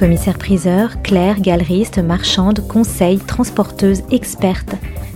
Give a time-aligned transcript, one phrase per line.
[0.00, 4.74] Commissaires-priseurs, clercs, galeristes, marchandes, conseils, transporteuses, expertes.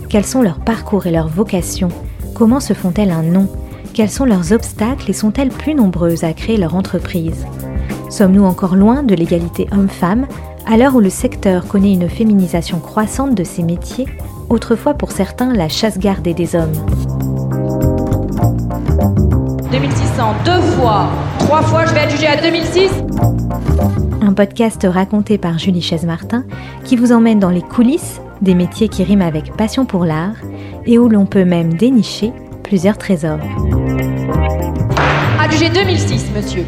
[0.09, 1.89] Quels sont leurs parcours et leurs vocations?
[2.35, 3.47] Comment se font-elles un nom?
[3.95, 7.47] Quels sont leurs obstacles et sont-elles plus nombreuses à créer leur entreprise?
[8.11, 10.27] Sommes-nous encore loin de l'égalité homme-femme?
[10.67, 14.05] À l'heure où le secteur connaît une féminisation croissante de ses métiers,
[14.49, 16.73] autrefois pour certains la chasse gardée des hommes
[20.15, 22.89] 2600 deux fois, trois fois, je vais jugée à 2006
[24.21, 26.45] un podcast raconté par Julie Chaise-Martin
[26.83, 30.35] qui vous emmène dans les coulisses des métiers qui riment avec passion pour l'art
[30.85, 32.31] et où l'on peut même dénicher
[32.63, 33.39] plusieurs trésors.
[35.39, 36.65] Adjugé 2006, monsieur.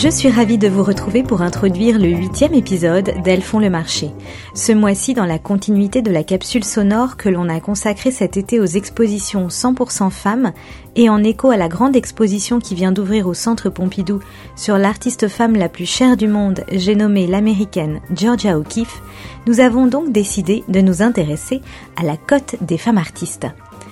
[0.00, 4.10] Je suis ravie de vous retrouver pour introduire le huitième épisode d'Elles font le marché.
[4.54, 8.60] Ce mois-ci dans la continuité de la capsule sonore que l'on a consacrée cet été
[8.60, 10.52] aux expositions 100% femmes
[10.94, 14.20] et en écho à la grande exposition qui vient d'ouvrir au Centre Pompidou
[14.54, 19.02] sur l'artiste femme la plus chère du monde, j'ai nommé l'américaine Georgia O'Keeffe,
[19.48, 21.60] nous avons donc décidé de nous intéresser
[21.96, 23.48] à la cote des femmes artistes.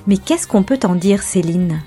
[0.06, 1.80] Mais qu'est-ce qu'on peut en dire Céline?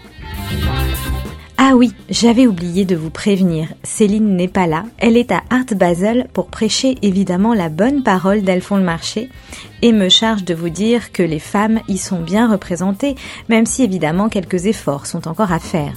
[1.62, 5.66] Ah oui, j'avais oublié de vous prévenir, Céline n'est pas là, elle est à Art
[5.76, 9.28] Basel pour prêcher évidemment la bonne parole d'Alphonse Marché
[9.82, 13.16] et me charge de vous dire que les femmes y sont bien représentées,
[13.48, 15.94] même si évidemment quelques efforts sont encore à faire.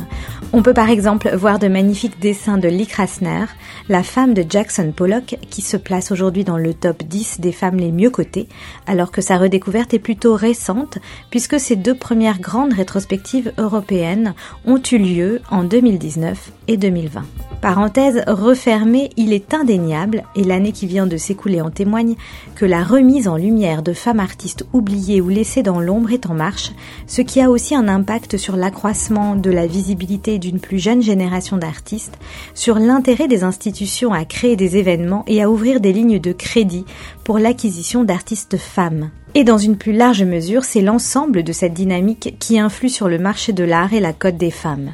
[0.53, 3.47] On peut par exemple voir de magnifiques dessins de Lee Krasner,
[3.89, 7.79] la femme de Jackson Pollock, qui se place aujourd'hui dans le top 10 des femmes
[7.79, 8.49] les mieux cotées,
[8.87, 10.99] alors que sa redécouverte est plutôt récente,
[11.31, 14.35] puisque ses deux premières grandes rétrospectives européennes
[14.67, 17.23] ont eu lieu en 2019 et 2020.
[17.63, 22.17] Parenthèse refermée, il est indéniable, et l'année qui vient de s'écouler en témoigne,
[22.57, 26.35] que la remise en lumière de femmes artistes oubliées ou laissées dans l'ombre est en
[26.35, 26.73] marche,
[27.07, 31.57] ce qui a aussi un impact sur l'accroissement de la visibilité d'une plus jeune génération
[31.57, 32.19] d'artistes,
[32.55, 36.85] sur l'intérêt des institutions à créer des événements et à ouvrir des lignes de crédit
[37.25, 39.09] pour l'acquisition d'artistes femmes.
[39.35, 43.19] Et dans une plus large mesure, c'est l'ensemble de cette dynamique qui influe sur le
[43.19, 44.91] marché de l'art et la cote des femmes.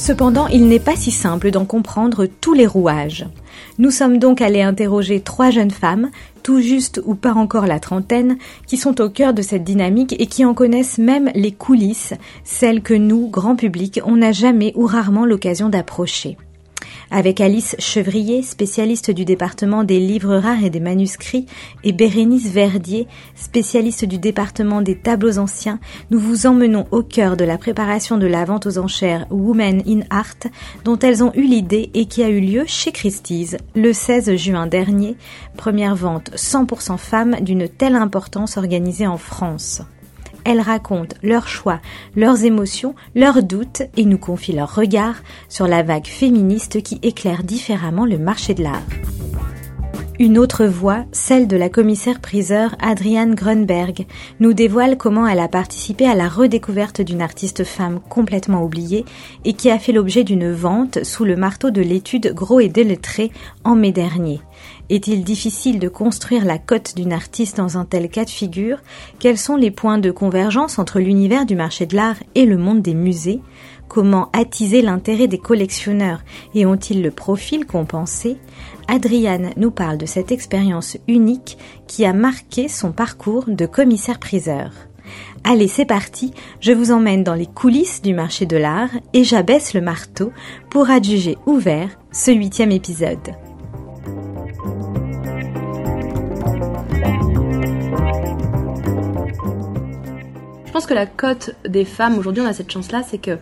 [0.00, 3.26] Cependant, il n'est pas si simple d'en comprendre tous les rouages.
[3.78, 6.10] Nous sommes donc allés interroger trois jeunes femmes,
[6.42, 10.26] tout juste ou pas encore la trentaine, qui sont au cœur de cette dynamique et
[10.26, 12.14] qui en connaissent même les coulisses,
[12.44, 16.36] celles que nous, grand public, on n'a jamais ou rarement l'occasion d'approcher
[17.10, 21.46] avec Alice Chevrier, spécialiste du département des livres rares et des manuscrits,
[21.84, 27.44] et Bérénice Verdier, spécialiste du département des tableaux anciens, nous vous emmenons au cœur de
[27.44, 30.50] la préparation de la vente aux enchères Women in Art,
[30.84, 34.66] dont elles ont eu l'idée et qui a eu lieu chez Christie's le 16 juin
[34.66, 35.16] dernier,
[35.56, 39.82] première vente 100% femmes d'une telle importance organisée en France.
[40.44, 41.80] Elles racontent leurs choix,
[42.16, 45.16] leurs émotions, leurs doutes et nous confient leur regard
[45.48, 48.82] sur la vague féministe qui éclaire différemment le marché de l'art.
[50.20, 54.04] Une autre voix, celle de la commissaire-priseur Adrienne Grunberg,
[54.38, 59.06] nous dévoile comment elle a participé à la redécouverte d'une artiste femme complètement oubliée
[59.46, 63.32] et qui a fait l'objet d'une vente sous le marteau de l'étude Gros et Délettré
[63.64, 64.42] en mai dernier.
[64.90, 68.78] Est-il difficile de construire la cote d'une artiste dans un tel cas de figure?
[69.20, 72.82] Quels sont les points de convergence entre l'univers du marché de l'art et le monde
[72.82, 73.40] des musées?
[73.86, 76.22] Comment attiser l'intérêt des collectionneurs
[76.56, 78.36] et ont-ils le profil compensé
[78.88, 81.56] Adriane nous parle de cette expérience unique
[81.86, 84.72] qui a marqué son parcours de commissaire-priseur.
[85.44, 89.72] Allez, c'est parti, je vous emmène dans les coulisses du marché de l'art et j'abaisse
[89.72, 90.32] le marteau
[90.68, 93.18] pour adjuger ouvert ce huitième épisode.
[100.70, 103.38] Je pense que la cote des femmes, aujourd'hui on a cette chance-là, c'est que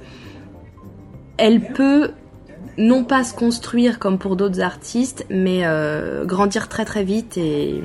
[1.36, 2.12] elle peut
[2.78, 7.82] non pas se construire comme pour d'autres artistes, mais euh, grandir très très vite et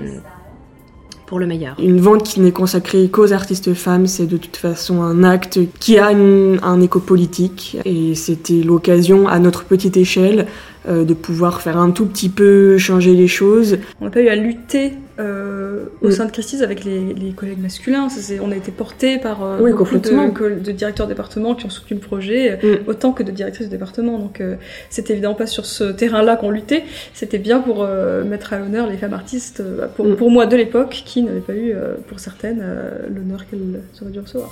[1.26, 1.76] pour le meilleur.
[1.78, 5.98] Une vente qui n'est consacrée qu'aux artistes femmes, c'est de toute façon un acte qui
[5.98, 10.48] a un écho politique et c'était l'occasion à notre petite échelle
[10.88, 13.80] euh, de pouvoir faire un tout petit peu changer les choses.
[14.00, 16.12] On n'a pas eu à lutter euh, au Mm.
[16.12, 18.10] sein de Christie's avec les, les collègues masculins.
[18.10, 21.66] Ça, c'est- on a été portés par euh, Oui, beaucoup de, directeurs de département qui
[21.66, 22.66] ont soutenu le projet, Mm.
[22.66, 24.18] euh, autant que de directrices de département.
[24.20, 24.56] Donc euh,
[24.90, 26.84] c'était évidemment pas sur ce terrain-là qu'on luttait.
[27.14, 30.16] C'était bien pour euh, mettre à l'honneur les femmes artistes, bah, pour, Mm.
[30.16, 31.74] pour moi de l'époque, qui n'avaient pas eu,
[32.08, 32.64] pour certaines,
[33.14, 34.50] l'honneur qu'elles auraient dû recevoir.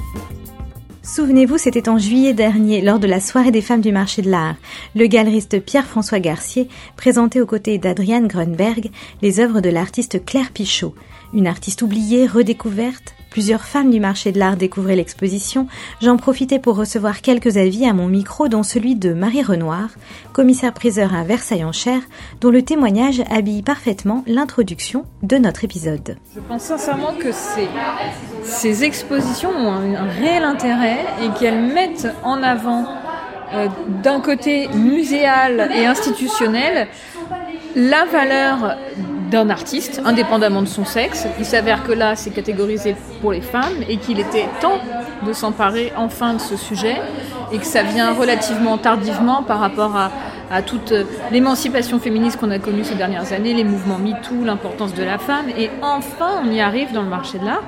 [1.03, 4.55] Souvenez-vous, c'était en juillet dernier, lors de la soirée des femmes du marché de l'art.
[4.95, 8.91] Le galeriste Pierre-François Garcier présentait aux côtés d'Adrienne Grunberg
[9.23, 10.93] les œuvres de l'artiste Claire Pichot.
[11.33, 13.15] Une artiste oubliée, redécouverte.
[13.31, 15.65] Plusieurs femmes du marché de l'art découvraient l'exposition.
[16.01, 19.87] J'en profitais pour recevoir quelques avis à mon micro, dont celui de Marie Renoir,
[20.33, 22.01] commissaire-priseur à Versailles-en-Cher,
[22.41, 26.17] dont le témoignage habille parfaitement l'introduction de notre épisode.
[26.35, 27.31] Je pense sincèrement que
[28.43, 32.85] ces, expositions ont un, un réel intérêt et qu'elles mettent en avant,
[33.53, 33.69] euh,
[34.03, 36.89] d'un côté muséal et institutionnel,
[37.75, 38.77] la valeur
[39.31, 41.25] d'un artiste, indépendamment de son sexe.
[41.39, 44.79] Il s'avère que là, c'est catégorisé pour les femmes et qu'il était temps
[45.25, 46.97] de s'emparer enfin de ce sujet
[47.53, 50.11] et que ça vient relativement tardivement par rapport à,
[50.51, 50.93] à toute
[51.31, 55.45] l'émancipation féministe qu'on a connue ces dernières années, les mouvements MeToo, l'importance de la femme.
[55.57, 57.63] Et enfin, on y arrive dans le marché de l'art.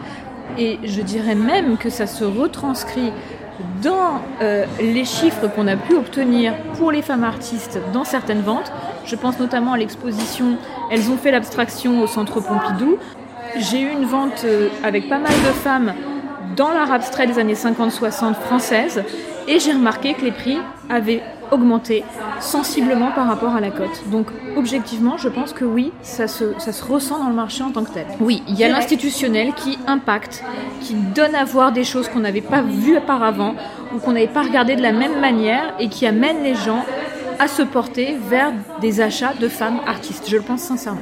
[0.57, 3.11] Et je dirais même que ça se retranscrit
[3.81, 8.71] dans euh, les chiffres qu'on a pu obtenir pour les femmes artistes dans certaines ventes.
[9.05, 10.57] Je pense notamment à l'exposition
[10.91, 12.97] Elles ont fait l'abstraction au centre Pompidou.
[13.57, 15.93] J'ai eu une vente euh, avec pas mal de femmes
[16.55, 19.03] dans l'art abstrait des années 50-60 françaises
[19.47, 20.57] et j'ai remarqué que les prix
[20.89, 21.21] avaient
[21.51, 22.03] augmenté
[22.39, 24.09] sensiblement par rapport à la cote.
[24.09, 27.71] Donc objectivement, je pense que oui, ça se, ça se ressent dans le marché en
[27.71, 28.05] tant que tel.
[28.19, 30.43] Oui, il y a l'institutionnel qui impacte,
[30.81, 33.55] qui donne à voir des choses qu'on n'avait pas vues auparavant
[33.93, 36.85] ou qu'on n'avait pas regardées de la même manière et qui amène les gens
[37.39, 40.29] à se porter vers des achats de femmes artistes.
[40.29, 41.01] Je le pense sincèrement.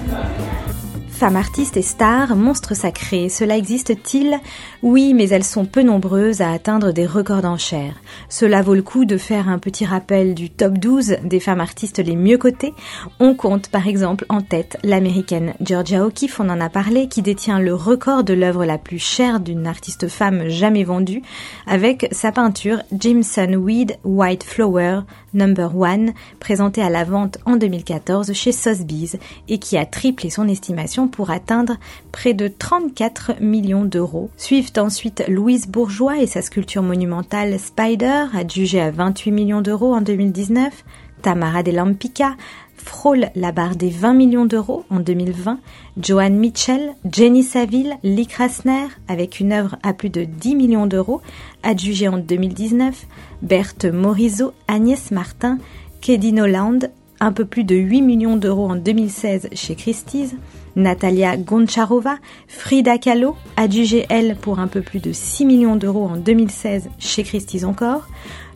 [1.22, 4.40] Femmes artistes et stars, monstres sacrés, cela existe-t-il?
[4.82, 8.02] Oui, mais elles sont peu nombreuses à atteindre des records d'enchères.
[8.28, 12.00] Cela vaut le coup de faire un petit rappel du top 12 des femmes artistes
[12.00, 12.74] les mieux cotées.
[13.20, 17.60] On compte par exemple en tête l'américaine Georgia O'Keeffe, on en a parlé, qui détient
[17.60, 21.22] le record de l'œuvre la plus chère d'une artiste femme jamais vendue,
[21.68, 25.02] avec sa peinture Jimson Weed White Flower
[25.36, 30.48] Number One, présentée à la vente en 2014 chez Sotheby's et qui a triplé son
[30.48, 31.78] estimation pour atteindre
[32.12, 34.30] près de 34 millions d'euros.
[34.38, 40.02] Suivent ensuite Louise Bourgeois et sa sculpture monumentale Spider, adjugée à 28 millions d'euros en
[40.02, 40.84] 2019,
[41.22, 42.36] Tamara de Lampica
[42.84, 45.60] frôle la barre des 20 millions d'euros en 2020,
[46.02, 51.22] Joanne Mitchell, Jenny Saville, Lee Krasner, avec une œuvre à plus de 10 millions d'euros,
[51.64, 53.06] adjugée en 2019,
[53.44, 55.60] Berthe Morisot, Agnès Martin,
[56.02, 60.34] Kedin Holland, un peu plus de 8 millions d'euros en 2016 chez Christie's,
[60.76, 66.18] Natalia Goncharova, Frida Kahlo, adjugée elle pour un peu plus de 6 millions d'euros en
[66.18, 68.08] 2016 chez Christie's encore,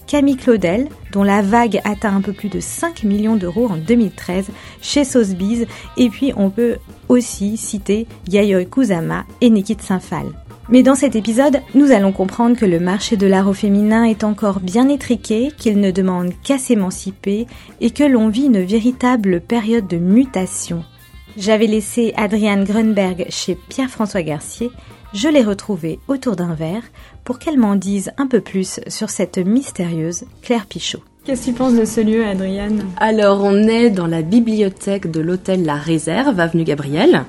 [0.07, 4.47] Camille Claudel, dont la vague atteint un peu plus de 5 millions d'euros en 2013
[4.81, 5.65] chez Sotheby's,
[5.97, 6.77] et puis on peut
[7.09, 10.27] aussi citer Yayoi Kusama et Nikit Sinfal.
[10.69, 14.23] Mais dans cet épisode, nous allons comprendre que le marché de l'art au féminin est
[14.23, 17.45] encore bien étriqué, qu'il ne demande qu'à s'émanciper
[17.81, 20.83] et que l'on vit une véritable période de mutation.
[21.38, 24.72] J'avais laissé Adrienne Grunberg chez Pierre-François Garcier,
[25.14, 26.84] je l'ai retrouvée autour d'un verre
[27.24, 31.04] pour qu'elle m'en dise un peu plus sur cette mystérieuse Claire Pichot.
[31.26, 35.22] Qu'est-ce que tu penses de ce lieu, Adrienne Alors, on est dans la bibliothèque de
[35.22, 37.25] l'hôtel La Réserve, avenue Gabriel.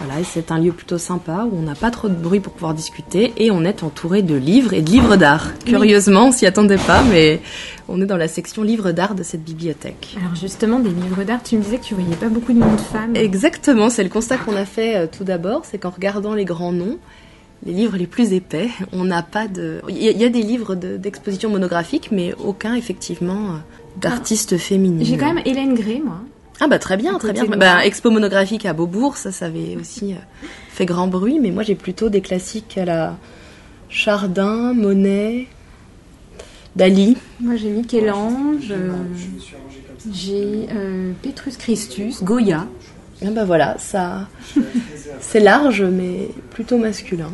[0.00, 2.74] Voilà, c'est un lieu plutôt sympa où on n'a pas trop de bruit pour pouvoir
[2.74, 5.52] discuter et on est entouré de livres et de livres d'art.
[5.64, 7.40] Curieusement, on s'y attendait pas, mais
[7.88, 10.16] on est dans la section livres d'art de cette bibliothèque.
[10.20, 12.74] Alors justement, des livres d'art, tu me disais que tu voyais pas beaucoup de noms
[12.74, 13.14] de femmes.
[13.14, 16.72] Exactement, c'est le constat qu'on a fait euh, tout d'abord, c'est qu'en regardant les grands
[16.72, 16.98] noms,
[17.64, 19.82] les livres les plus épais, on n'a pas de...
[19.88, 23.58] Il y, a- des livres de- d'exposition monographique, mais aucun effectivement euh,
[24.00, 25.04] d'artistes féminines.
[25.04, 26.16] J'ai quand même Hélène Gray, moi.
[26.60, 27.44] Ah bah très bien, très bien.
[27.46, 30.16] Bah, expo monographique à Beaubourg, ça, ça avait aussi euh,
[30.68, 33.16] fait grand bruit, mais moi j'ai plutôt des classiques à la
[33.88, 35.48] Chardin, Monet,
[36.76, 37.16] Dali.
[37.40, 38.92] Moi, j'ai Michel-Ange, euh,
[40.10, 42.66] j'ai euh, Petrus Christus, Goya.
[43.24, 44.28] Ah bah voilà, ça...
[45.20, 47.30] c'est large, mais plutôt masculin.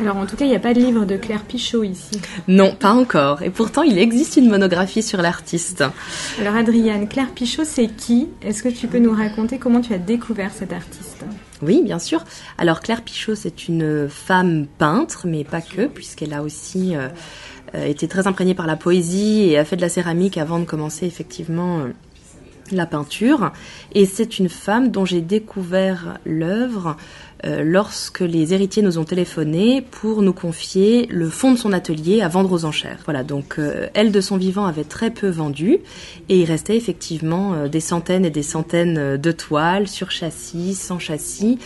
[0.00, 2.20] Alors en tout cas, il n'y a pas de livre de Claire Pichot ici.
[2.46, 3.42] Non, pas encore.
[3.42, 5.82] Et pourtant, il existe une monographie sur l'artiste.
[6.40, 8.28] Alors Adrienne, Claire Pichot, c'est qui?
[8.42, 11.24] Est-ce que tu peux nous raconter comment tu as découvert cet artiste?
[11.62, 12.24] Oui, bien sûr.
[12.58, 17.08] Alors Claire Pichot, c'est une femme peintre, mais pas que, puisqu'elle a aussi euh,
[17.74, 20.64] euh, été très imprégnée par la poésie et a fait de la céramique avant de
[20.64, 21.88] commencer effectivement euh,
[22.70, 23.52] la peinture.
[23.94, 26.96] Et c'est une femme dont j'ai découvert l'œuvre
[27.44, 32.20] euh, lorsque les héritiers nous ont téléphoné pour nous confier le fond de son atelier
[32.20, 32.98] à vendre aux enchères.
[33.04, 35.78] Voilà, donc euh, elle de son vivant avait très peu vendu
[36.28, 40.98] et il restait effectivement euh, des centaines et des centaines de toiles sur châssis, sans
[40.98, 41.58] châssis,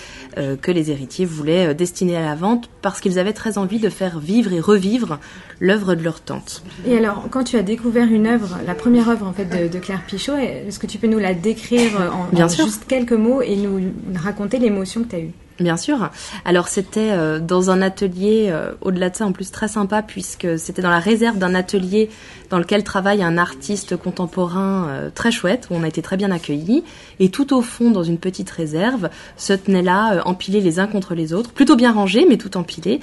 [0.62, 4.18] que les héritiers voulaient destiner à la vente parce qu'ils avaient très envie de faire
[4.18, 5.18] vivre et revivre
[5.60, 6.62] l'œuvre de leur tante.
[6.86, 10.02] Et alors, quand tu as découvert une œuvre, la première œuvre en fait de, Claire
[10.06, 13.80] Pichot, est-ce que tu peux nous la décrire en, Bien juste quelques mots et nous
[14.16, 15.32] raconter l'émotion que tu as eue?
[15.62, 16.10] Bien sûr.
[16.44, 20.58] Alors c'était euh, dans un atelier, euh, au-delà de ça en plus très sympa, puisque
[20.58, 22.10] c'était dans la réserve d'un atelier
[22.50, 26.30] dans lequel travaille un artiste contemporain euh, très chouette, où on a été très bien
[26.30, 26.82] accueillis.
[27.20, 31.14] Et tout au fond, dans une petite réserve, se tenaient là, empilés les uns contre
[31.14, 33.00] les autres, plutôt bien rangés, mais tout empilés,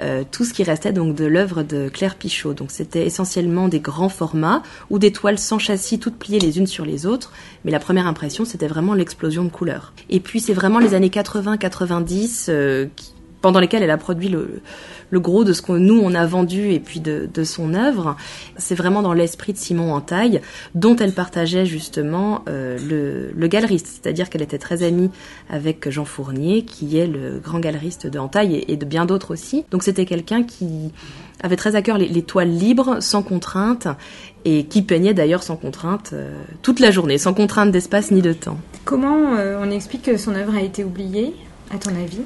[0.00, 2.54] euh, tout ce qui restait donc de l'œuvre de Claire Pichot.
[2.54, 6.66] Donc c'était essentiellement des grands formats ou des toiles sans châssis toutes pliées les unes
[6.66, 7.32] sur les autres.
[7.64, 9.92] Mais la première impression c'était vraiment l'explosion de couleurs.
[10.08, 12.86] Et puis c'est vraiment les années 80-90 euh,
[13.40, 14.60] pendant lesquelles elle a produit le,
[15.10, 18.16] le gros de ce que nous on a vendu et puis de, de son œuvre.
[18.56, 20.40] C'est vraiment dans l'esprit de Simon Entaille,
[20.74, 25.10] dont elle partageait justement euh, le, le, galeriste, c'est-à-dire qu'elle était très amie
[25.48, 29.64] avec Jean Fournier, qui est le grand galeriste de Entaille et, de bien d'autres aussi.
[29.70, 30.92] Donc c'était quelqu'un qui
[31.42, 33.88] avait très à cœur les, toiles libres, sans contrainte,
[34.44, 36.30] et qui peignait d'ailleurs sans contrainte euh,
[36.62, 38.58] toute la journée, sans contrainte d'espace ni de temps.
[38.84, 41.34] Comment euh, on explique que son œuvre a été oubliée,
[41.74, 42.22] à ton avis?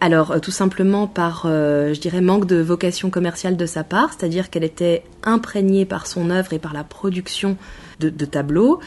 [0.00, 4.10] Alors euh, tout simplement par, euh, je dirais, manque de vocation commerciale de sa part,
[4.12, 7.56] c'est-à-dire qu'elle était imprégnée par son œuvre et par la production
[8.00, 8.80] de, tableaux,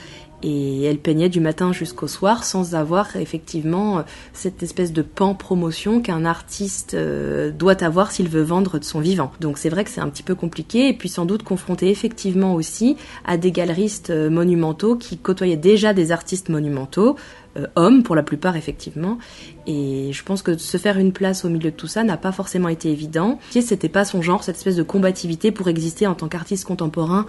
[0.44, 4.02] et elle peignait du matin jusqu'au soir sans avoir effectivement euh,
[4.34, 9.32] cette espèce de pan promotion qu'un artiste doit avoir s'il veut vendre de son vivant.
[9.40, 12.54] Donc c'est vrai que c'est un petit peu compliqué et puis sans doute confronté effectivement
[12.54, 17.16] aussi à des galeristes monumentaux qui côtoyaient déjà des artistes monumentaux,
[17.58, 19.18] euh, hommes pour la plupart effectivement.
[19.66, 22.32] Et je pense que se faire une place au milieu de tout ça n'a pas
[22.32, 23.40] forcément été évident.
[23.50, 27.26] C'était pas son genre, cette espèce de combativité pour exister en tant qu'artiste contemporain.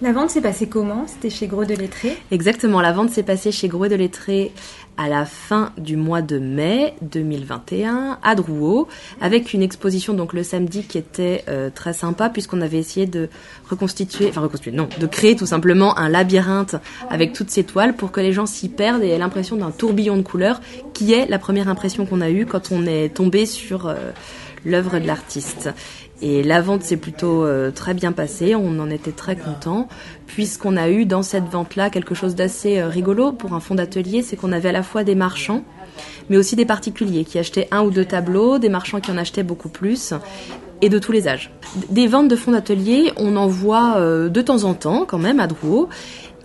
[0.00, 1.08] La vente s'est passée comment?
[1.08, 4.52] C'était chez Gros de Lettré Exactement, la vente s'est passée chez Gros de Lettré
[4.96, 8.86] à la fin du mois de mai 2021 à Drouot,
[9.20, 13.28] avec une exposition donc le samedi qui était euh, très sympa puisqu'on avait essayé de
[13.68, 16.76] reconstituer, enfin reconstituer, non, de créer tout simplement un labyrinthe
[17.10, 20.16] avec toutes ces toiles pour que les gens s'y perdent et aient l'impression d'un tourbillon
[20.16, 20.60] de couleurs
[20.94, 23.96] qui est la première impression qu'on a eue quand on est tombé sur euh,
[24.64, 25.70] l'œuvre de l'artiste.
[26.20, 29.88] Et la vente s'est plutôt euh, très bien passée, on en était très content,
[30.26, 34.22] puisqu'on a eu dans cette vente-là quelque chose d'assez euh, rigolo pour un fonds d'atelier,
[34.22, 35.62] c'est qu'on avait à la fois des marchands,
[36.28, 39.44] mais aussi des particuliers qui achetaient un ou deux tableaux, des marchands qui en achetaient
[39.44, 40.12] beaucoup plus,
[40.80, 41.50] et de tous les âges.
[41.90, 45.40] Des ventes de fonds d'atelier, on en voit euh, de temps en temps quand même
[45.40, 45.88] à Drouot,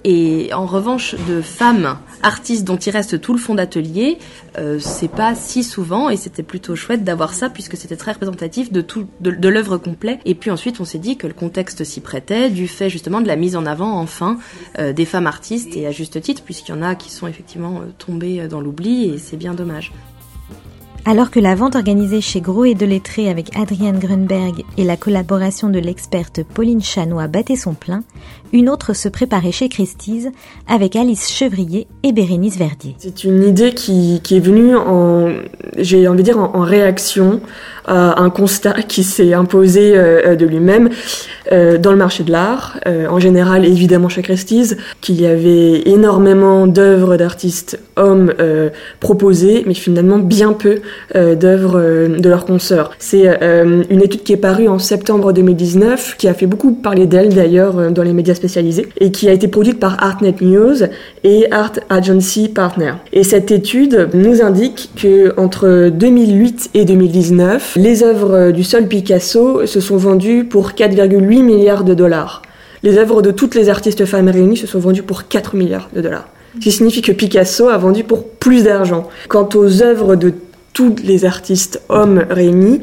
[0.03, 4.17] et en revanche, de femmes artistes dont il reste tout le fond d'atelier,
[4.57, 8.71] euh, c'est pas si souvent et c'était plutôt chouette d'avoir ça puisque c'était très représentatif
[8.71, 10.19] de tout de, l'œuvre complète.
[10.25, 13.27] Et puis ensuite, on s'est dit que le contexte s'y prêtait du fait justement de
[13.27, 14.37] la mise en avant enfin
[14.77, 17.79] euh, des femmes artistes et à juste titre puisqu'il y en a qui sont effectivement
[17.79, 19.93] euh, tombées dans l'oubli et c'est bien dommage.
[21.05, 25.67] Alors que la vente organisée chez Gros et Delettré avec Adrienne Grunberg et la collaboration
[25.67, 28.03] de l'experte Pauline Chanois battait son plein,
[28.53, 30.27] une autre se préparait chez Christie's
[30.69, 32.95] avec Alice Chevrier et Bérénice Verdier.
[32.99, 35.33] C'est une idée qui, est venue en,
[35.77, 37.41] j'ai envie de dire, en, réaction
[37.85, 40.89] à un constat qui s'est imposé euh, de lui-même
[41.51, 45.81] euh, dans le marché de l'art, euh, en général évidemment chez Christie's, qu'il y avait
[45.89, 48.33] énormément d'œuvres d'artistes hommes
[48.99, 50.81] proposées, mais finalement bien peu
[51.13, 52.91] d'œuvres de leurs consoeurs.
[52.97, 57.29] C'est une étude qui est parue en septembre 2019, qui a fait beaucoup parler d'elle
[57.33, 58.33] d'ailleurs dans les médias
[58.99, 60.75] et qui a été produite par Artnet News
[61.23, 62.93] et Art Agency Partner.
[63.11, 69.65] Et cette étude nous indique que entre 2008 et 2019, les œuvres du seul Picasso
[69.65, 72.41] se sont vendues pour 4,8 milliards de dollars.
[72.83, 76.01] Les œuvres de toutes les artistes femmes réunies se sont vendues pour 4 milliards de
[76.01, 76.27] dollars.
[76.55, 79.09] Ce qui signifie que Picasso a vendu pour plus d'argent.
[79.27, 80.33] Quant aux œuvres de
[80.73, 82.81] tous les artistes hommes réunis,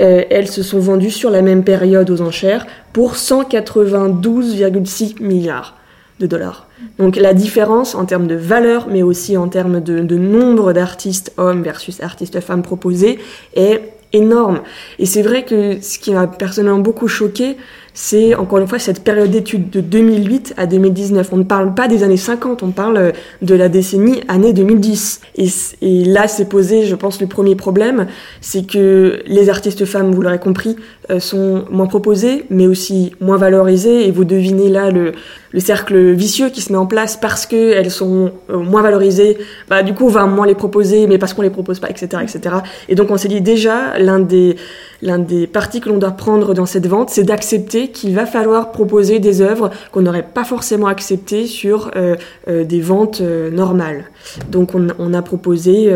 [0.00, 5.76] euh, elles se sont vendues sur la même période aux enchères pour 192,6 milliards
[6.20, 6.68] de dollars.
[6.98, 11.32] Donc la différence en termes de valeur, mais aussi en termes de, de nombre d'artistes
[11.36, 13.18] hommes versus artistes femmes proposés
[13.54, 13.82] est
[14.12, 14.60] énorme.
[14.98, 17.56] Et c'est vrai que ce qui m'a personnellement beaucoup choqué,
[17.94, 21.28] c'est encore une fois cette période d'études de 2008 à 2019.
[21.32, 25.20] On ne parle pas des années 50, on parle euh, de la décennie année 2010.
[25.36, 28.06] Et, là, c'est posé, je pense, le premier problème,
[28.40, 30.76] c'est que les artistes femmes, vous l'aurez compris,
[31.10, 34.06] euh, sont moins proposées, mais aussi moins valorisées.
[34.06, 35.12] Et vous devinez là le,
[35.52, 39.36] le cercle vicieux qui se met en place parce que elles sont euh, moins valorisées.
[39.68, 42.22] Bah, du coup, on va moins les proposer, mais parce qu'on les propose pas, etc.,
[42.22, 42.56] etc.
[42.88, 44.56] Et donc, on s'est dit déjà, l'un des
[45.02, 48.72] l'un des partis que l'on doit prendre dans cette vente, c'est d'accepter qu'il va falloir
[48.72, 52.16] proposer des œuvres qu'on n'aurait pas forcément acceptées sur euh,
[52.48, 54.04] euh, des ventes normales.
[54.50, 55.92] Donc, on, on a proposé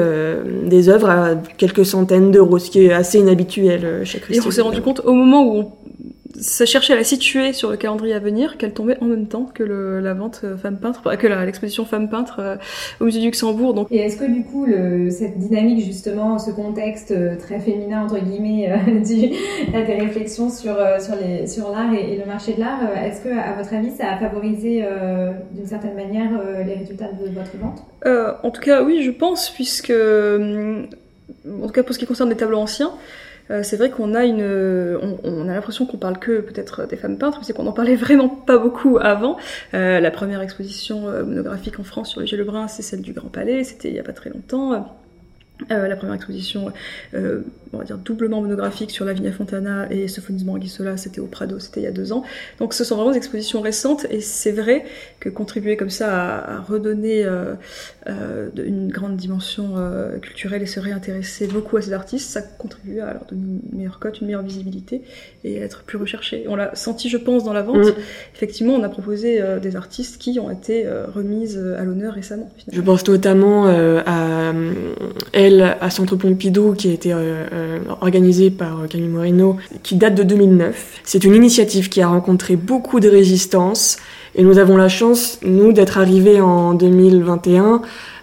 [0.64, 4.42] des œuvres à quelques centaines d'euros, ce qui est assez inhabituel chez Christine.
[4.42, 5.70] Et on s'est rendu compte au moment où on
[6.40, 9.46] ça cherchait à la situer sur le calendrier à venir, qu'elle tombait en même temps
[9.52, 12.56] que le, la vente euh, femme peintre, que l'exposition femme peintre euh,
[13.00, 13.74] au musée du Luxembourg.
[13.74, 13.88] Donc.
[13.90, 18.18] Et est-ce que du coup le, cette dynamique justement, ce contexte euh, très féminin entre
[18.18, 19.30] guillemets, du,
[19.72, 23.54] des réflexions sur sur les sur l'art et, le marché de l'art, est-ce que à
[23.56, 24.84] votre avis ça a favorisé
[25.52, 26.30] d'une certaine manière
[26.66, 27.82] les résultats de votre vente?
[28.42, 32.36] En tout cas oui, je pense puisque en tout cas pour ce qui concerne les
[32.36, 32.92] tableaux anciens.
[33.50, 37.52] Euh, c'est vrai qu'on a l'impression qu'on parle que peut-être des femmes peintres, mais c'est
[37.52, 39.36] qu'on en parlait vraiment pas beaucoup avant.
[39.74, 43.28] Euh, la première exposition euh, monographique en France sur les Lebrun, c'est celle du Grand
[43.28, 44.86] Palais, c'était il y a pas très longtemps.
[45.68, 46.72] La première exposition
[47.72, 51.58] on va dire doublement monographique sur la Vigna Fontana et Sophonisme Anguissola, c'était au Prado,
[51.58, 52.24] c'était il y a deux ans.
[52.58, 54.84] Donc ce sont vraiment des expositions récentes et c'est vrai
[55.20, 57.54] que contribuer comme ça à, redonner euh,
[58.08, 63.00] euh, une grande dimension euh, culturelle et se réintéresser beaucoup à ces artistes, ça contribue
[63.00, 65.02] à leur donner une meilleure cote, une meilleure visibilité
[65.44, 66.44] et être plus recherché.
[66.48, 67.86] On l'a senti, je pense, dans la vente.
[67.86, 67.94] Mm.
[68.34, 72.50] Effectivement, on a proposé des artistes qui ont été remises à l'honneur récemment.
[72.70, 74.52] Je pense notamment à
[75.32, 75.45] elle,
[75.80, 80.22] à Centre Pompidou, qui a été euh, organisée par euh, Camille Moreno, qui date de
[80.22, 81.00] 2009.
[81.04, 83.96] C'est une initiative qui a rencontré beaucoup de résistance
[84.34, 87.82] et nous avons la chance, nous, d'être arrivés en 2021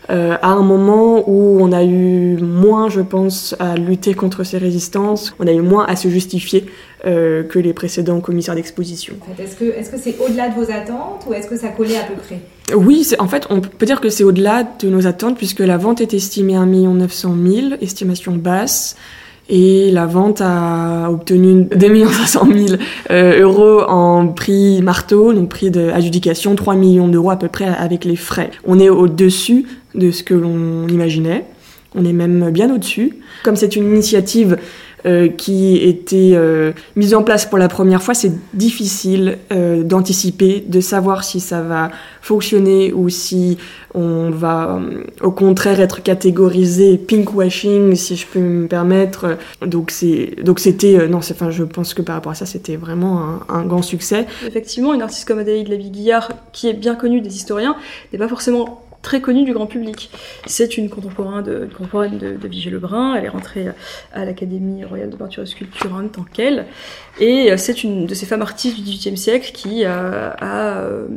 [0.10, 4.58] euh, à un moment où on a eu moins, je pense, à lutter contre ces
[4.58, 6.66] résistances, on a eu moins à se justifier
[7.06, 9.16] euh, que les précédents commissaires d'exposition.
[9.22, 11.70] En fait, est-ce que est-ce que c'est au-delà de vos attentes ou est-ce que ça
[11.70, 12.40] collait à peu près?
[12.76, 16.02] Oui, en fait, on peut dire que c'est au-delà de nos attentes puisque la vente
[16.02, 18.96] est estimée à 1 900 000, estimation basse.
[19.50, 22.82] Et la vente a obtenu 2 500 000
[23.42, 28.16] euros en prix marteau, donc prix d'adjudication, 3 millions d'euros à peu près avec les
[28.16, 28.52] frais.
[28.66, 29.66] On est au-dessus
[29.96, 31.46] de ce que l'on imaginait.
[31.94, 33.18] On est même bien au-dessus.
[33.44, 34.58] Comme c'est une initiative
[35.06, 40.64] euh, qui était euh, mise en place pour la première fois, c'est difficile euh, d'anticiper,
[40.66, 43.58] de savoir si ça va fonctionner ou si
[43.94, 44.80] on va
[45.22, 49.38] au contraire être catégorisé pinkwashing, si je peux me permettre.
[49.66, 53.20] Donc c'est donc c'était non, enfin je pense que par rapport à ça, c'était vraiment
[53.20, 54.26] un, un, grand succès.
[54.48, 57.76] Effectivement, une artiste comme Adélaïde Lévy-Guillard, qui est bien connue des historiens,
[58.14, 60.10] n'est pas forcément très connue du grand public.
[60.48, 63.14] C'est une contemporaine de, contemporaine de, Vigée Lebrun.
[63.14, 63.68] Elle est rentrée
[64.14, 66.66] à l'Académie royale de peinture et sculpture en tant qu'elle.
[67.20, 71.08] Et euh, c'est une de ces femmes artistes du XVIIIe siècle qui, euh, euh,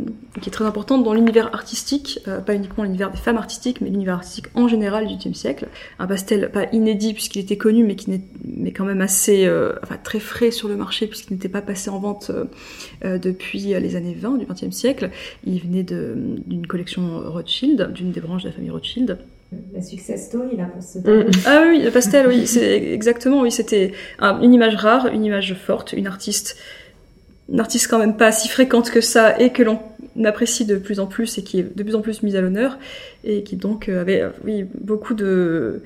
[0.42, 4.16] qui est très importante dans l'univers artistique, pas uniquement l'univers des femmes artistiques, mais l'univers
[4.16, 5.68] artistique en général du XVIIIe siècle.
[5.98, 9.48] Un pastel pas inédit puisqu'il était connu, mais qui n'est mais quand même assez,
[9.82, 12.30] enfin très frais sur le marché puisqu'il n'était pas passé en vente
[13.02, 15.10] depuis les années 20 du XXe siècle.
[15.44, 19.18] Il venait d'une collection Rothschild, d'une des branches de la famille Rothschild
[19.72, 21.30] la success story là pour ce mm.
[21.46, 25.92] Ah oui, le pastel, oui, c'est exactement, oui, c'était une image rare, une image forte,
[25.92, 26.56] une artiste,
[27.48, 29.78] une artiste quand même pas si fréquente que ça et que l'on
[30.24, 32.78] apprécie de plus en plus et qui est de plus en plus mise à l'honneur
[33.24, 35.82] et qui donc avait, oui, beaucoup de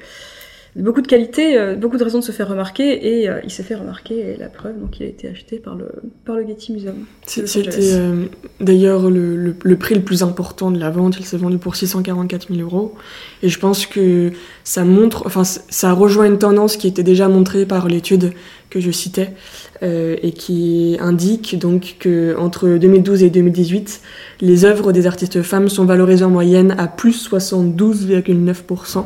[0.76, 3.62] beaucoup de qualités, euh, beaucoup de raisons de se faire remarquer, et euh, il s'est
[3.62, 5.86] fait remarquer, et la preuve, donc il a été acheté par le,
[6.24, 7.06] par le Getty Museum.
[7.26, 8.26] C'était euh,
[8.60, 12.54] d'ailleurs le, le, prix le plus important de la vente, il s'est vendu pour 644
[12.54, 12.94] 000 euros,
[13.42, 14.30] et je pense que
[14.62, 18.32] ça montre, enfin ça rejoint une tendance qui était déjà montrée par l'étude
[18.70, 19.34] que je citais,
[19.82, 24.02] et qui indique donc que entre 2012 et 2018,
[24.42, 29.04] les œuvres des artistes femmes sont valorisées en moyenne à plus 72,9%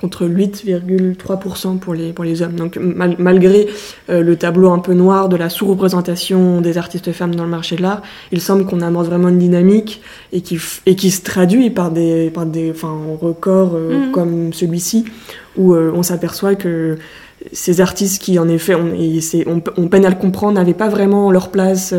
[0.00, 2.54] contre 8,3% pour les, pour les hommes.
[2.54, 3.66] Donc malgré
[4.10, 7.76] euh, le tableau un peu noir de la sous-représentation des artistes femmes dans le marché
[7.76, 10.00] de l'art, il semble qu'on amorce vraiment une dynamique
[10.32, 14.12] et qui, et qui se traduit par des, par des enfin, records euh, mm.
[14.12, 15.04] comme celui-ci,
[15.56, 16.98] où euh, on s'aperçoit que
[17.52, 18.92] ces artistes qui, en effet, on,
[19.46, 21.94] on, on peine à le comprendre, n'avaient pas vraiment leur place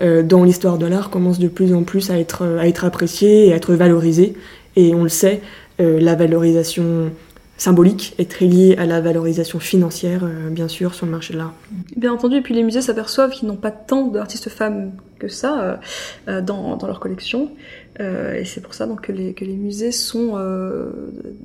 [0.00, 3.52] dans l'histoire de l'art, commencent de plus en plus à être, à être appréciés et
[3.52, 4.34] à être valorisés.
[4.76, 5.40] Et on le sait,
[5.80, 7.10] la valorisation
[7.58, 11.54] symbolique est très liée à la valorisation financière, bien sûr, sur le marché de l'art.
[11.96, 15.80] Bien entendu, et puis les musées s'aperçoivent qu'ils n'ont pas tant d'artistes femmes que ça
[16.26, 17.50] dans, dans, leur collection.
[17.98, 20.38] et c'est pour ça donc, que, les, que les musées sont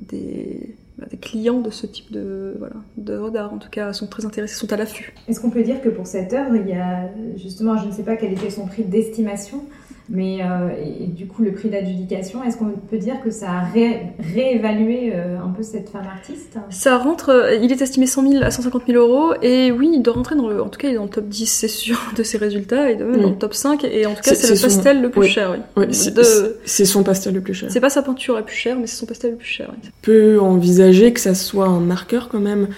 [0.08, 4.06] des bah, des clients de ce type de voilà d'œuvres d'art en tout cas sont
[4.06, 5.12] très intéressés sont à l'affût.
[5.26, 8.04] Est-ce qu'on peut dire que pour cette œuvre il y a justement je ne sais
[8.04, 9.64] pas quel était son prix d'estimation
[10.10, 10.68] mais euh,
[11.00, 15.38] et, du coup, le prix d'adjudication, est-ce qu'on peut dire que ça a réévalué euh,
[15.38, 18.82] un peu cette femme artiste Ça rentre, euh, il est estimé 100 000 à 150
[18.86, 21.04] 000 euros, et oui, il doit rentrer dans le, en tout cas, il est dans
[21.04, 24.04] le top 10, c'est sûr, de ses résultats, et même dans le top 5, et
[24.04, 25.86] en tout cas, c'est le pastel le plus cher, oui.
[25.90, 27.70] c'est son pastel le plus cher.
[27.70, 29.70] C'est pas sa peinture la plus chère, mais c'est son pastel le plus cher.
[29.72, 32.68] On peut envisager que ça soit un marqueur quand même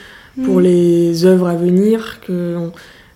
[0.44, 0.62] pour mm.
[0.62, 2.56] les œuvres à venir, que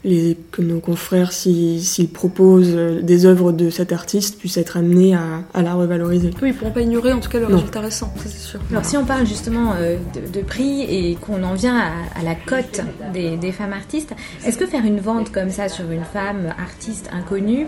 [0.04, 5.42] les, que nos confrères, s'ils proposent des œuvres de cet artiste, puissent être amenés à,
[5.52, 6.30] à la revaloriser.
[6.42, 8.60] Oui, ils pourront pas ignorer en tout cas le résultat récent, ça c'est sûr.
[8.70, 12.22] Alors si on parle justement euh, de, de, prix et qu'on en vient à, à
[12.22, 12.80] la cote
[13.12, 17.10] des, des, femmes artistes, est-ce que faire une vente comme ça sur une femme artiste
[17.12, 17.66] inconnue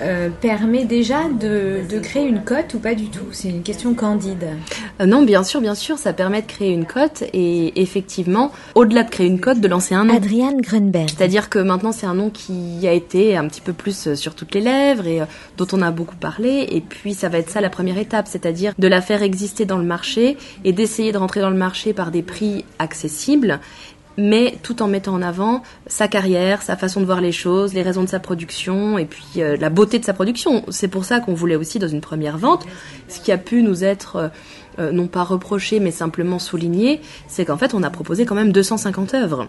[0.00, 3.26] euh, permet déjà de, de, créer une cote ou pas du tout?
[3.32, 4.46] C'est une question candide.
[5.00, 9.02] Euh, non, bien sûr, bien sûr, ça permet de créer une cote et effectivement, au-delà
[9.02, 10.14] de créer une cote, de lancer un nom.
[10.14, 11.10] Adrienne Grunberg.
[11.10, 14.34] C'est-à-dire que maintenant c'est un nom qui a été un petit peu plus euh, sur
[14.34, 16.68] toutes les lèvres et euh, dont on a beaucoup parlé.
[16.70, 19.78] Et puis ça va être ça la première étape, c'est-à-dire de la faire exister dans
[19.78, 23.60] le marché et d'essayer de rentrer dans le marché par des prix accessibles
[24.16, 27.82] mais tout en mettant en avant sa carrière, sa façon de voir les choses, les
[27.82, 30.64] raisons de sa production et puis euh, la beauté de sa production.
[30.68, 32.64] C'est pour ça qu'on voulait aussi dans une première vente,
[33.08, 34.30] ce qui a pu nous être
[34.78, 39.14] non pas reproché mais simplement souligné, c'est qu'en fait on a proposé quand même 250
[39.14, 39.48] œuvres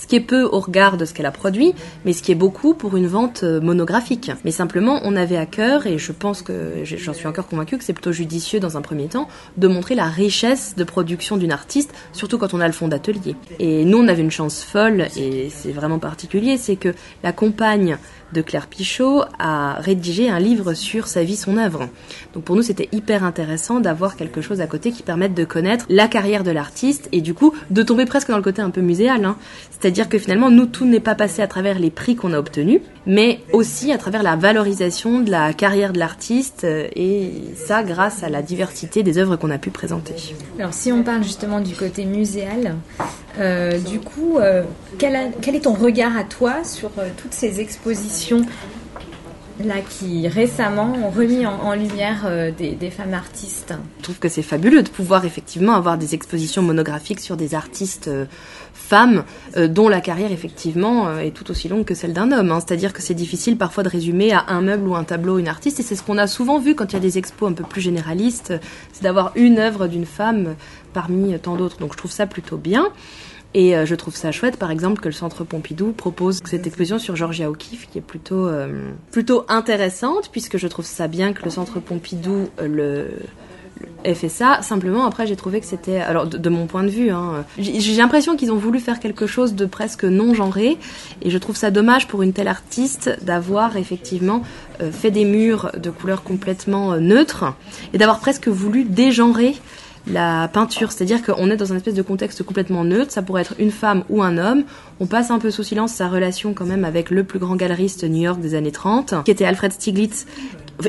[0.00, 2.36] ce qui est peu au regard de ce qu'elle a produit, mais ce qui est
[2.36, 4.30] beaucoup pour une vente euh, monographique.
[4.44, 7.84] Mais simplement, on avait à cœur, et je pense que j'en suis encore convaincue que
[7.84, 11.92] c'est plutôt judicieux dans un premier temps, de montrer la richesse de production d'une artiste,
[12.12, 13.36] surtout quand on a le fond d'atelier.
[13.58, 17.98] Et nous, on avait une chance folle, et c'est vraiment particulier, c'est que la compagne
[18.32, 21.88] de Claire Pichot a rédigé un livre sur sa vie, son œuvre.
[22.34, 25.86] Donc pour nous, c'était hyper intéressant d'avoir quelque chose à côté qui permette de connaître
[25.88, 28.80] la carrière de l'artiste et du coup de tomber presque dans le côté un peu
[28.80, 29.24] muséal.
[29.24, 29.36] Hein.
[29.70, 32.80] C'est-à-dire que finalement, nous, tout n'est pas passé à travers les prix qu'on a obtenus,
[33.06, 38.22] mais aussi à travers la valorisation de la carrière de l'artiste euh, et ça grâce
[38.22, 40.14] à la diversité des œuvres qu'on a pu présenter.
[40.58, 42.76] Alors si on parle justement du côté muséal,
[43.38, 44.62] euh, du coup, euh,
[44.98, 48.44] quel, est ton regard à toi sur toutes ces expositions
[49.64, 53.74] là qui récemment ont remis en, lumière euh, des, femmes artistes?
[53.98, 58.08] Je trouve que c'est fabuleux de pouvoir effectivement avoir des expositions monographiques sur des artistes
[58.08, 58.26] euh,
[58.72, 59.24] femmes
[59.56, 62.52] euh, dont la carrière effectivement est tout aussi longue que celle d'un homme.
[62.52, 62.60] Hein.
[62.60, 65.80] C'est-à-dire que c'est difficile parfois de résumer à un meuble ou un tableau une artiste
[65.80, 67.64] et c'est ce qu'on a souvent vu quand il y a des expos un peu
[67.64, 68.54] plus généralistes,
[68.92, 70.54] c'est d'avoir une œuvre d'une femme
[70.92, 71.78] parmi tant d'autres.
[71.78, 72.88] Donc je trouve ça plutôt bien.
[73.54, 76.98] Et euh, je trouve ça chouette, par exemple, que le Centre Pompidou propose cette exposition
[76.98, 81.44] sur Georgia O'Keeffe, qui est plutôt euh, plutôt intéressante, puisque je trouve ça bien que
[81.44, 83.10] le Centre Pompidou euh, le
[84.04, 84.58] ait fait ça.
[84.60, 88.36] Simplement, après, j'ai trouvé que c'était, alors de, mon point de vue, hein, j'ai l'impression
[88.36, 90.78] qu'ils ont voulu faire quelque chose de presque non genré,
[91.22, 94.42] et je trouve ça dommage pour une telle artiste d'avoir effectivement
[94.90, 97.54] fait des murs de couleurs complètement neutres
[97.92, 99.54] et d'avoir presque voulu dégenrer
[100.10, 103.54] la peinture, c'est-à-dire qu'on est dans un espèce de contexte complètement neutre, ça pourrait être
[103.58, 104.64] une femme ou un homme,
[105.00, 108.04] on passe un peu sous silence sa relation quand même avec le plus grand galeriste
[108.04, 110.26] New York des années 30, qui était Alfred Stieglitz,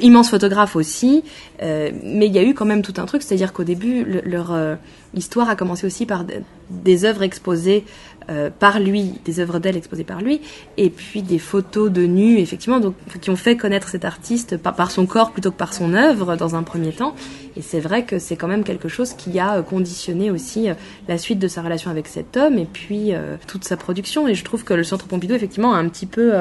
[0.01, 1.23] immense photographe aussi,
[1.61, 4.53] euh, mais il y a eu quand même tout un truc, c'est-à-dire qu'au début, leur
[4.53, 4.75] euh,
[5.13, 6.25] histoire a commencé aussi par
[6.69, 7.83] des œuvres exposées
[8.29, 10.41] euh, par lui, des œuvres d'elle exposées par lui,
[10.77, 14.91] et puis des photos de nus, effectivement, donc, qui ont fait connaître cet artiste par,
[14.91, 17.15] son corps plutôt que par son œuvre dans un premier temps.
[17.57, 20.67] Et c'est vrai que c'est quand même quelque chose qui a conditionné aussi
[21.07, 23.11] la suite de sa relation avec cet homme et puis
[23.47, 24.27] toute sa production.
[24.27, 26.31] Et je trouve que le Centre Pompidou, effectivement, a un petit peu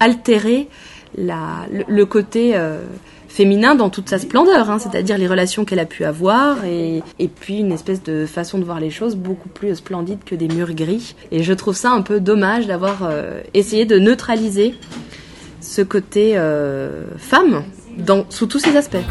[0.00, 0.68] altéré
[1.16, 2.80] la, le, côté euh,
[3.36, 7.58] féminin dans toute sa splendeur, hein, c'est-à-dire les relations qu'elle a pu avoir et, puis
[7.58, 11.14] une espèce de façon de voir les choses beaucoup plus splendide que des murs gris.
[11.30, 14.74] Et je trouve ça un peu dommage d'avoir euh, essayé de neutraliser
[15.60, 17.64] ce côté euh, femme
[17.98, 19.04] dans, sous tous ses aspects.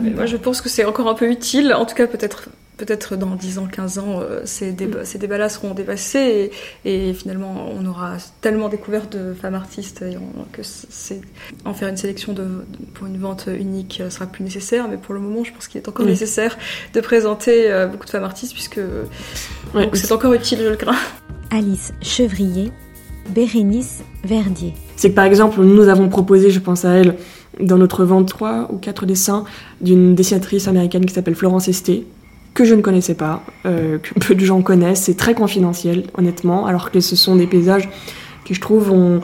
[0.00, 2.48] Moi, je pense que c'est encore un peu utile, en tout cas peut-être
[2.78, 6.50] peut-être dans 10 ans, 15 ans, euh, ces, débats, ces débats-là seront dépassés
[6.84, 10.04] et, finalement on aura tellement découvert de femmes artistes
[10.52, 11.20] que c'est,
[11.64, 12.46] en faire une sélection de,
[12.94, 14.88] pour une vente unique sera plus nécessaire.
[14.88, 16.56] Mais pour le moment, je pense qu'il est encore nécessaire
[16.94, 18.80] de présenter euh, beaucoup de femmes artistes puisque
[19.92, 20.96] c'est encore utile, je le crains.
[21.50, 22.72] Alice Chevrier,
[23.34, 24.74] Bérénice Verdier.
[24.96, 27.16] C'est que par exemple, nous avons proposé, je pense à elle,
[27.60, 29.44] dans notre vente trois ou quatre dessins
[29.80, 32.06] d'une dessinatrice américaine qui s'appelle Florence Esté,
[32.58, 35.02] que je ne connaissais pas, euh, que peu de gens connaissent.
[35.02, 37.88] C'est très confidentiel, honnêtement, alors que ce sont des paysages
[38.44, 39.20] qui, je trouve, ont,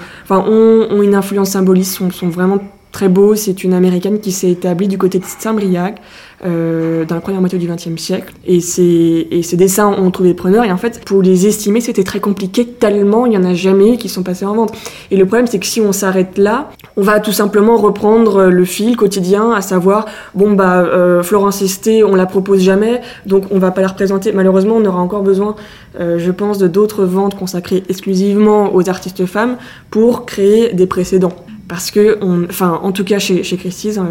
[1.03, 2.61] une influence symboliste, sont vraiment
[2.95, 3.35] très beaux.
[3.35, 6.01] C'est une américaine qui s'est établie du côté de Saint-Briac,
[6.47, 8.33] euh, dans la première moitié du XXe siècle.
[8.47, 10.65] Et, ces, et dessins ont trouvé preneur.
[10.65, 13.99] Et en fait, pour les estimer, c'était très compliqué, tellement il n'y en a jamais
[13.99, 14.73] qui sont passés en vente.
[15.11, 18.65] Et le problème, c'est que si on s'arrête là, on va tout simplement reprendre le
[18.65, 23.59] fil quotidien, à savoir, bon, bah, euh, Florence Esté, on la propose jamais, donc on
[23.59, 24.31] va pas la représenter.
[24.31, 25.57] Malheureusement, on aura encore besoin,
[25.99, 29.57] euh, je pense, de d'autres ventes consacrées exclusivement aux artistes femmes
[29.91, 31.35] pour créer des précédents
[31.69, 34.11] parce que, enfin, en tout cas chez, chez Christie's, hein,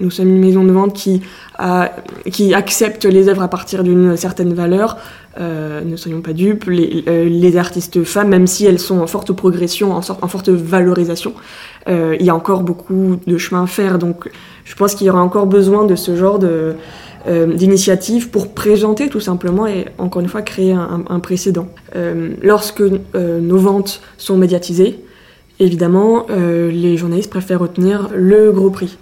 [0.00, 1.22] nous sommes une maison de vente qui,
[2.54, 4.96] accepte les œuvres à partir d'une certaine valeur.
[5.38, 9.06] Euh, ne soyons pas dupes, les, euh, les, artistes femmes, même si elles sont en
[9.06, 11.34] forte progression, en, sorte, en forte valorisation,
[11.88, 13.98] euh, il y a encore beaucoup de chemin à faire.
[13.98, 14.30] Donc,
[14.64, 16.74] je pense qu'il y aura encore besoin de ce genre de
[17.28, 21.66] d'initiative pour présenter tout simplement et encore une fois créer un, précédent.
[22.40, 25.00] Lorsque nos ventes sont médiatisées,
[25.60, 28.98] évidemment, euh, les journalistes préfèrent retenir le gros prix.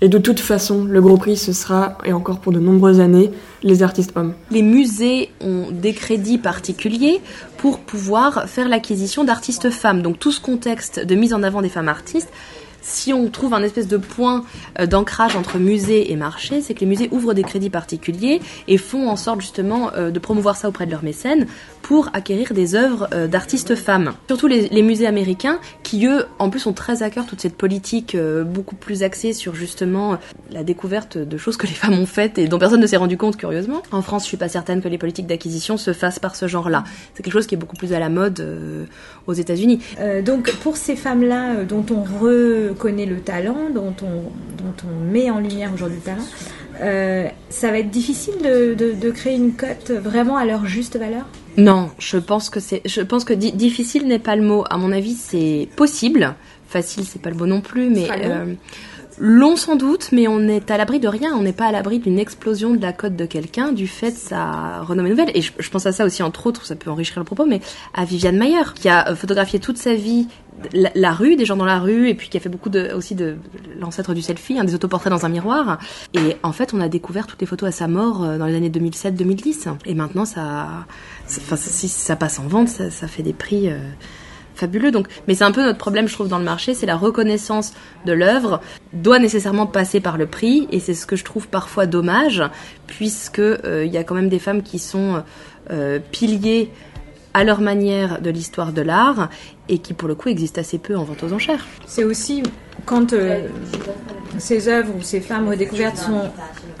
[0.00, 3.32] Et de toute façon, le gros prix, ce sera, et encore pour de nombreuses années,
[3.64, 4.34] les artistes hommes.
[4.52, 7.20] Les musées ont des crédits particuliers
[7.56, 10.02] pour pouvoir faire l'acquisition d'artistes femmes.
[10.02, 12.30] Donc tout ce contexte de mise en avant des femmes artistes
[12.80, 14.44] si on trouve un espèce de point
[14.78, 18.78] euh, d'ancrage entre musée et marché, c'est que les musées ouvrent des crédits particuliers et
[18.78, 21.46] font en sorte justement euh, de promouvoir ça auprès de leurs mécènes
[21.82, 24.12] pour acquérir des œuvres euh, d'artistes femmes.
[24.26, 27.56] Surtout les, les, musées américains qui eux en plus ont très à cœur toute cette
[27.56, 30.18] politique beaucoup plus axée sur justement
[30.50, 33.16] la découverte de choses que les femmes ont faites et dont personne ne s'est rendu
[33.16, 33.82] compte curieusement.
[33.92, 36.84] En France, je suis pas certaine que les politiques d'acquisition se fassent par ce genre-là.
[37.14, 38.46] C'est quelque chose qui est beaucoup plus à la mode
[39.26, 39.80] aux États-Unis.
[40.24, 44.22] donc pour ces femmes-là dont on re connaît le talent, dont on,
[44.62, 46.26] dont on met en lumière aujourd'hui le talent,
[46.80, 50.96] euh, ça va être difficile de, de, de, créer une cote vraiment à leur juste
[50.96, 51.24] valeur?
[51.56, 54.64] Non, je pense que c'est, je pense que di difficile n'est pas le mot.
[54.70, 56.34] À mon avis, c'est possible.
[56.68, 58.54] Facile, c'est pas le mot non plus, mais euh,
[59.18, 61.34] long sans doute, mais on est à l'abri de rien.
[61.34, 64.16] On n'est pas à l'abri d'une explosion de la cote de quelqu'un du fait de
[64.16, 65.30] sa renommée nouvelle.
[65.34, 67.60] Et je, je, pense à ça aussi entre autres, ça peut enrichir le propos, mais
[67.92, 70.28] à Viviane Mayer, qui a photographié toute sa vie
[70.72, 73.14] la, rue, des gens dans la rue, et puis qui a fait beaucoup de, aussi
[73.14, 73.36] de
[73.78, 75.78] l'ancêtre du selfie, hein, des autoportraits dans un miroir.
[76.14, 78.56] Et en fait, on a découvert toutes les photos à sa mort euh, dans les
[78.56, 79.68] années 2007-2010.
[79.86, 80.86] Et maintenant, ça,
[81.26, 83.70] enfin, si ça passe en vente, ça, ça fait des prix.
[83.70, 83.78] Euh,
[84.58, 84.90] fabuleux.
[84.90, 87.72] Donc, mais c'est un peu notre problème, je trouve, dans le marché, c'est la reconnaissance
[88.04, 88.60] de l'œuvre
[88.92, 92.42] doit nécessairement passer par le prix, et c'est ce que je trouve parfois dommage,
[92.86, 95.22] puisque euh, il y a quand même des femmes qui sont
[95.70, 96.70] euh, piliers
[97.38, 99.28] à leur manière de l'histoire de l'art
[99.68, 101.64] et qui pour le coup existent assez peu en vente aux enchères.
[101.86, 102.42] C'est aussi
[102.84, 103.46] quand euh,
[104.38, 106.24] ces œuvres ou ces femmes redécouvertes sont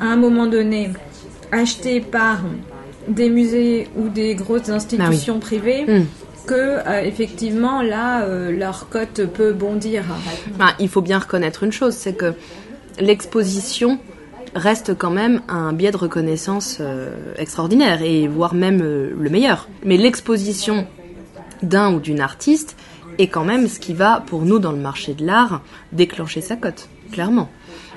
[0.00, 0.90] à un moment donné
[1.52, 2.40] achetées par
[3.06, 5.58] des musées ou des grosses institutions ah oui.
[5.60, 5.84] privées.
[5.86, 6.04] Mmh
[6.46, 10.02] que euh, effectivement là euh, leur cote peut bondir.
[10.58, 12.32] Bah, il faut bien reconnaître une chose, c'est que
[12.98, 13.98] l'exposition
[14.58, 19.68] reste quand même un biais de reconnaissance euh, extraordinaire et voire même euh, le meilleur.
[19.84, 20.86] Mais l'exposition
[21.62, 22.76] d'un ou d'une artiste
[23.18, 26.56] est quand même ce qui va pour nous dans le marché de l'art déclencher sa
[26.56, 27.48] cote, clairement.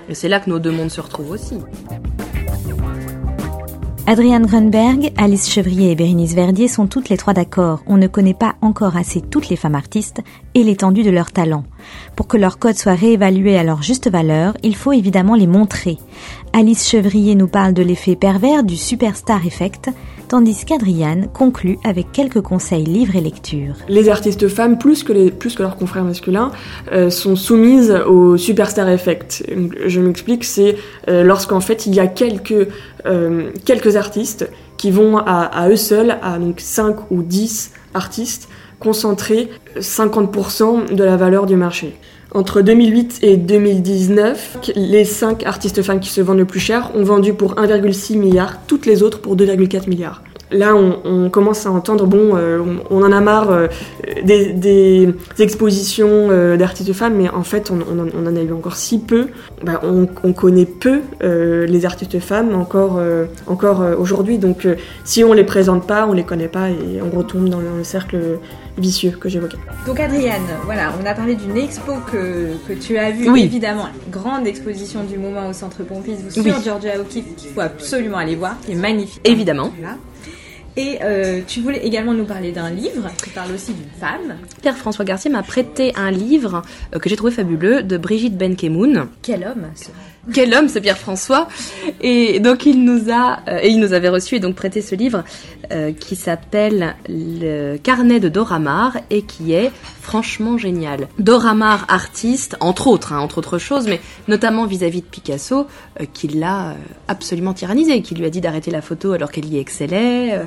[0.10, 1.56] Et c'est là que nos deux mondes se retrouvent aussi.
[4.12, 7.82] Adrienne Grunberg, Alice Chevrier et Bérénice Verdier sont toutes les trois d'accord.
[7.88, 10.20] On ne connaît pas encore assez toutes les femmes artistes
[10.54, 11.64] et l'étendue de leur talent.
[12.18, 15.98] Pour que leur code soit réévalué à leur juste valeur, il faut évidemment les montrer.
[16.52, 19.90] Alice Chevrier nous parle de l'effet pervers du superstar effect,
[20.32, 23.76] tandis qu'Adriane conclut avec quelques conseils livres et lecture.
[23.90, 26.54] Les artistes femmes, plus que, les, que leurs confrères masculins,
[26.94, 29.44] euh, sont soumises au superstar effect.
[29.86, 30.78] Je m'explique, c'est
[31.10, 32.70] euh, lorsqu'en fait il y a quelques,
[33.06, 33.52] euh,
[33.96, 38.48] artistes qui vont à, eux seuls, à donc 5 ou 10 artistes,
[38.80, 41.98] concentrer 50% de la valeur du marché.
[42.34, 47.04] Entre 2008 et 2019, les 5 artistes femmes qui se vendent le plus cher ont
[47.04, 51.72] vendu pour 1,6 milliard, toutes les autres pour 2,4 milliards là, on, on, commence à
[51.72, 52.60] entendre, bon, euh,
[52.90, 53.68] on, on, en a marre euh,
[54.24, 58.76] des, des, expositions euh, d'artistes femmes, mais en fait, on, on, en a eu encore
[58.76, 59.28] si peu.
[59.64, 64.38] Bah, on, connaît peu euh, les artistes femmes encore, euh, encore aujourd'hui.
[64.38, 64.68] Donc,
[65.04, 68.18] si on les présente pas, on les connaît pas et on retombe dans le cercle
[68.78, 69.58] vicieux que j'évoquais.
[69.86, 73.44] Donc, Adrienne, voilà, on a parlé d'une expo que, que tu as vue, oui.
[73.44, 76.54] évidemment, grande exposition du moment au Centre Pompidou sur oui.
[76.64, 79.22] Georgia O'Keeffe qu'il faut absolument aller voir, qui est magnifique.
[79.26, 79.72] Évidemment.
[79.78, 79.98] Voilà.
[80.78, 84.38] Et euh, tu voulais également nous parler d'un livre qui parle aussi d'une femme.
[84.62, 86.62] Pierre-François Garcier m'a prêté un livre
[86.96, 89.08] euh, que j'ai trouvé fabuleux de Brigitte Benkemoun.
[89.22, 89.90] Quel homme ce
[90.34, 91.48] quel homme, c'est Pierre François.
[92.00, 94.94] Et donc il nous a euh, et il nous avait reçu et donc prêté ce
[94.94, 95.24] livre
[95.72, 101.08] euh, qui s'appelle Le carnet de Doramar et qui est franchement génial.
[101.18, 105.66] Doramar, artiste, entre autres, hein, entre autres choses, mais notamment vis-à-vis de Picasso,
[106.00, 106.76] euh, qui l'a
[107.08, 110.40] absolument tyrannisé, qui lui a dit d'arrêter la photo alors qu'elle y excellait.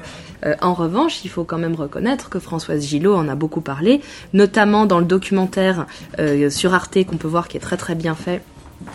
[0.61, 4.01] en revanche, il faut quand même reconnaître que Françoise Gillot en a beaucoup parlé,
[4.33, 5.87] notamment dans le documentaire
[6.51, 8.43] sur Arte qu'on peut voir qui est très très bien fait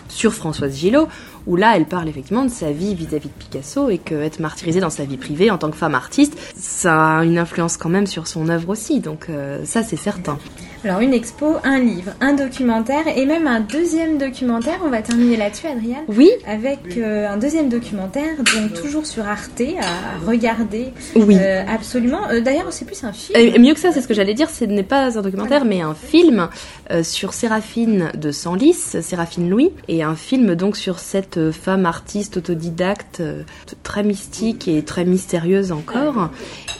[0.07, 1.07] sur Françoise Gillot,
[1.47, 4.79] où là, elle parle effectivement de sa vie vis-à-vis de Picasso et que être martyrisée
[4.79, 8.07] dans sa vie privée en tant que femme artiste, ça a une influence quand même
[8.07, 8.99] sur son œuvre aussi.
[8.99, 10.37] Donc euh, ça, c'est certain.
[10.83, 14.79] Alors une expo, un livre, un documentaire et même un deuxième documentaire.
[14.83, 16.05] On va terminer là-dessus, Adrienne.
[16.07, 16.29] Oui.
[16.47, 20.87] Avec euh, un deuxième documentaire, donc toujours sur Arte, à regarder.
[21.15, 21.37] Oui.
[21.39, 22.21] Euh, absolument.
[22.43, 23.37] D'ailleurs, c'est plus un film.
[23.37, 24.49] Et mieux que ça, c'est ce que j'allais dire.
[24.49, 26.49] Ce n'est pas un documentaire, mais un film
[27.03, 33.19] sur Séraphine de Senlis, Séraphine Louis, et un film donc sur cette femme artiste autodidacte,
[33.19, 33.43] euh,
[33.83, 36.29] très mystique et très mystérieuse encore,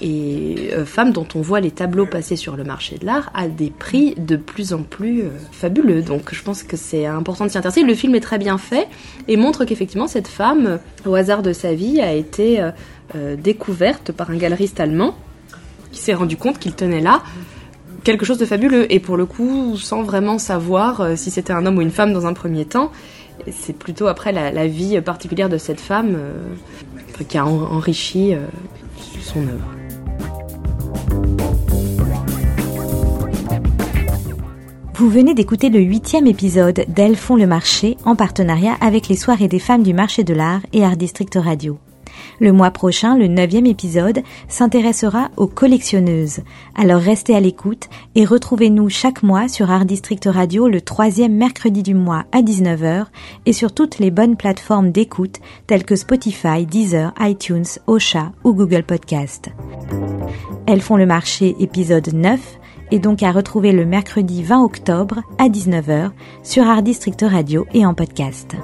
[0.02, 3.48] et euh, femme dont on voit les tableaux passer sur le marché de l'art à
[3.48, 6.02] des prix de plus en plus euh, fabuleux.
[6.02, 7.84] Donc je pense que c'est important de s'y intéresser.
[7.84, 8.88] Le film est très bien fait
[9.28, 12.64] et montre qu'effectivement cette femme, au hasard de sa vie, a été
[13.40, 15.16] découverte par un galeriste allemand
[15.92, 17.24] qui s'est rendu compte qu'il tenait là
[18.04, 21.80] quelque chose de fabuleux et pour le coup sans vraiment savoir si c'était un homme
[21.80, 22.92] ou une femme dans un premier temps
[23.52, 28.40] c'est plutôt après la, vie particulière de cette femme euh, qui a enrichi euh,
[29.22, 29.79] son œuvre.
[35.00, 39.48] Vous venez d'écouter le huitième épisode d'Elles font le marché en partenariat avec les soirées
[39.48, 41.80] des femmes du marché de l'art et Art District Radio.
[42.42, 46.42] Le mois prochain, le neuvième épisode s'intéressera aux collectionneuses.
[46.76, 51.82] Alors restez à l'écoute et retrouvez-nous chaque mois sur Art District Radio le troisième mercredi
[51.82, 53.06] du mois à 19h
[53.46, 58.84] et sur toutes les bonnes plateformes d'écoute telles que Spotify, Deezer, iTunes, Ocha ou Google
[58.84, 59.48] Podcast.
[60.68, 62.59] Elles font le marché épisode 9
[62.92, 66.12] et donc à retrouver le mercredi 20 octobre à 19h
[66.44, 68.56] sur Art District Radio et en podcast.